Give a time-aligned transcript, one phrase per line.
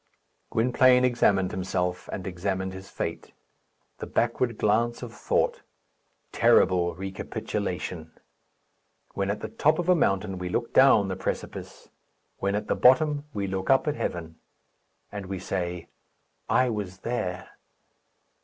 [0.49, 3.33] Gwynplaine examined himself, and examined his fate.
[3.99, 5.61] The backward glance of thought;
[6.31, 8.13] terrible recapitulation!
[9.13, 11.89] When at the top of a mountain, we look down the precipice;
[12.39, 14.37] when at the bottom, we look up at heaven.
[15.11, 15.87] And we say,
[16.49, 17.51] "I was there."